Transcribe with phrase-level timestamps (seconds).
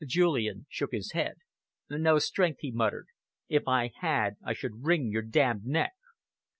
[0.03, 1.35] Julian shook his head.
[1.87, 3.09] "No strength," he muttered.
[3.49, 5.91] "If I had, I should wring your damned neck!"